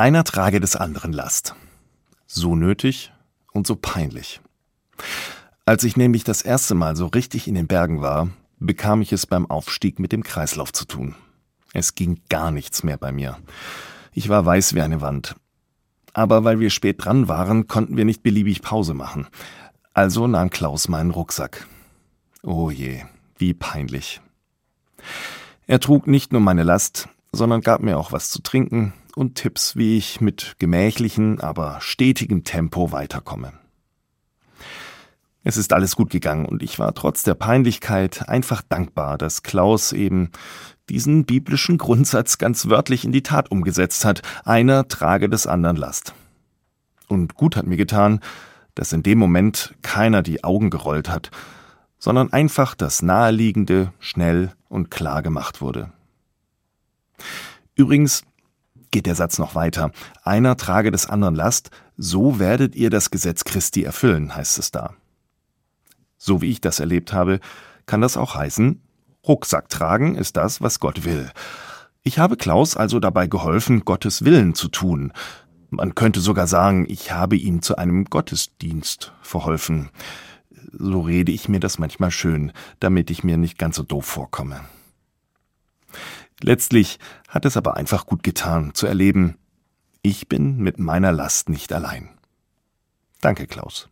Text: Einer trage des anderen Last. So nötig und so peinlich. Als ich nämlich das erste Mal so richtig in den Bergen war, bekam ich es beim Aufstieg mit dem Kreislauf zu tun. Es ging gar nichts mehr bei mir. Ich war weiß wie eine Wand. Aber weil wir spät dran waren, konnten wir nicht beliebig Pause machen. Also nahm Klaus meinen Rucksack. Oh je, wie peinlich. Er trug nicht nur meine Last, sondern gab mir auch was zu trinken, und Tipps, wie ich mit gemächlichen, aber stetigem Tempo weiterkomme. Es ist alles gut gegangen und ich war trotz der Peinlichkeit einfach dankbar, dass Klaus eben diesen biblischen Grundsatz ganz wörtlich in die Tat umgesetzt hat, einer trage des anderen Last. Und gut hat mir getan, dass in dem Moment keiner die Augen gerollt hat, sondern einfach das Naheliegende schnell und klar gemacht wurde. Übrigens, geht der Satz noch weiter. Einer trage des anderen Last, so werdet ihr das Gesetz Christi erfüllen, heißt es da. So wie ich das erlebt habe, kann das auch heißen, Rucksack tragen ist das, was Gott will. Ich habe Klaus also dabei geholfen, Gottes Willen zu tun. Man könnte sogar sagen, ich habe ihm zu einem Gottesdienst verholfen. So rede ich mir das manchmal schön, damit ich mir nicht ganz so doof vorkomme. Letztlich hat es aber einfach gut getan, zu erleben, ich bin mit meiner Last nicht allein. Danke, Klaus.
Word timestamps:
Einer 0.00 0.24
trage 0.24 0.60
des 0.60 0.76
anderen 0.76 1.12
Last. 1.12 1.54
So 2.26 2.56
nötig 2.56 3.12
und 3.52 3.66
so 3.66 3.76
peinlich. 3.76 4.40
Als 5.66 5.84
ich 5.84 5.94
nämlich 5.94 6.24
das 6.24 6.40
erste 6.40 6.74
Mal 6.74 6.96
so 6.96 7.08
richtig 7.08 7.46
in 7.46 7.54
den 7.54 7.66
Bergen 7.66 8.00
war, 8.00 8.30
bekam 8.58 9.02
ich 9.02 9.12
es 9.12 9.26
beim 9.26 9.44
Aufstieg 9.44 9.98
mit 9.98 10.12
dem 10.12 10.22
Kreislauf 10.22 10.72
zu 10.72 10.86
tun. 10.86 11.16
Es 11.74 11.96
ging 11.96 12.22
gar 12.30 12.50
nichts 12.50 12.82
mehr 12.82 12.96
bei 12.96 13.12
mir. 13.12 13.36
Ich 14.14 14.30
war 14.30 14.46
weiß 14.46 14.74
wie 14.74 14.80
eine 14.80 15.02
Wand. 15.02 15.36
Aber 16.14 16.44
weil 16.44 16.60
wir 16.60 16.70
spät 16.70 17.04
dran 17.04 17.28
waren, 17.28 17.68
konnten 17.68 17.98
wir 17.98 18.06
nicht 18.06 18.22
beliebig 18.22 18.62
Pause 18.62 18.94
machen. 18.94 19.26
Also 19.92 20.26
nahm 20.26 20.48
Klaus 20.48 20.88
meinen 20.88 21.10
Rucksack. 21.10 21.66
Oh 22.42 22.70
je, 22.70 23.02
wie 23.36 23.52
peinlich. 23.52 24.22
Er 25.66 25.78
trug 25.78 26.06
nicht 26.06 26.32
nur 26.32 26.40
meine 26.40 26.62
Last, 26.62 27.10
sondern 27.32 27.60
gab 27.60 27.82
mir 27.82 27.98
auch 27.98 28.12
was 28.12 28.30
zu 28.30 28.40
trinken, 28.40 28.94
und 29.16 29.34
Tipps, 29.34 29.76
wie 29.76 29.96
ich 29.96 30.20
mit 30.20 30.56
gemächlichen, 30.58 31.40
aber 31.40 31.80
stetigem 31.80 32.44
Tempo 32.44 32.92
weiterkomme. 32.92 33.52
Es 35.42 35.56
ist 35.56 35.72
alles 35.72 35.96
gut 35.96 36.10
gegangen 36.10 36.44
und 36.44 36.62
ich 36.62 36.78
war 36.78 36.94
trotz 36.94 37.22
der 37.22 37.34
Peinlichkeit 37.34 38.28
einfach 38.28 38.62
dankbar, 38.62 39.16
dass 39.16 39.42
Klaus 39.42 39.92
eben 39.92 40.30
diesen 40.90 41.24
biblischen 41.24 41.78
Grundsatz 41.78 42.36
ganz 42.38 42.68
wörtlich 42.68 43.04
in 43.04 43.12
die 43.12 43.22
Tat 43.22 43.50
umgesetzt 43.50 44.04
hat, 44.04 44.22
einer 44.44 44.88
trage 44.88 45.28
des 45.30 45.46
anderen 45.46 45.76
Last. 45.76 46.14
Und 47.08 47.34
gut 47.36 47.56
hat 47.56 47.66
mir 47.66 47.78
getan, 47.78 48.20
dass 48.74 48.92
in 48.92 49.02
dem 49.02 49.18
Moment 49.18 49.74
keiner 49.82 50.22
die 50.22 50.44
Augen 50.44 50.70
gerollt 50.70 51.08
hat, 51.08 51.30
sondern 51.98 52.32
einfach 52.32 52.74
das 52.74 53.02
Naheliegende 53.02 53.92
schnell 53.98 54.52
und 54.68 54.90
klar 54.90 55.22
gemacht 55.22 55.60
wurde. 55.60 55.92
Übrigens, 57.74 58.24
geht 58.90 59.06
der 59.06 59.14
Satz 59.14 59.38
noch 59.38 59.54
weiter. 59.54 59.90
Einer 60.22 60.56
trage 60.56 60.90
des 60.90 61.06
anderen 61.06 61.34
Last, 61.34 61.70
so 61.96 62.38
werdet 62.38 62.74
ihr 62.74 62.90
das 62.90 63.10
Gesetz 63.10 63.44
Christi 63.44 63.82
erfüllen, 63.82 64.34
heißt 64.34 64.58
es 64.58 64.70
da. 64.70 64.94
So 66.16 66.42
wie 66.42 66.50
ich 66.50 66.60
das 66.60 66.80
erlebt 66.80 67.12
habe, 67.12 67.40
kann 67.86 68.00
das 68.00 68.16
auch 68.16 68.34
heißen, 68.34 68.80
Rucksack 69.26 69.68
tragen 69.68 70.16
ist 70.16 70.36
das, 70.36 70.60
was 70.60 70.80
Gott 70.80 71.04
will. 71.04 71.30
Ich 72.02 72.18
habe 72.18 72.36
Klaus 72.36 72.76
also 72.76 73.00
dabei 73.00 73.26
geholfen, 73.26 73.84
Gottes 73.84 74.24
Willen 74.24 74.54
zu 74.54 74.68
tun. 74.68 75.12
Man 75.68 75.94
könnte 75.94 76.20
sogar 76.20 76.46
sagen, 76.46 76.86
ich 76.88 77.12
habe 77.12 77.36
ihm 77.36 77.62
zu 77.62 77.76
einem 77.76 78.06
Gottesdienst 78.06 79.12
verholfen. 79.22 79.90
So 80.72 81.00
rede 81.00 81.32
ich 81.32 81.48
mir 81.48 81.60
das 81.60 81.78
manchmal 81.78 82.10
schön, 82.10 82.52
damit 82.80 83.10
ich 83.10 83.24
mir 83.24 83.36
nicht 83.36 83.58
ganz 83.58 83.76
so 83.76 83.82
doof 83.82 84.06
vorkomme. 84.06 84.60
Letztlich 86.42 86.98
hat 87.28 87.44
es 87.44 87.56
aber 87.56 87.76
einfach 87.76 88.06
gut 88.06 88.22
getan, 88.22 88.74
zu 88.74 88.86
erleben, 88.86 89.38
ich 90.02 90.28
bin 90.28 90.58
mit 90.58 90.78
meiner 90.78 91.12
Last 91.12 91.48
nicht 91.48 91.72
allein. 91.72 92.10
Danke, 93.20 93.46
Klaus. 93.46 93.88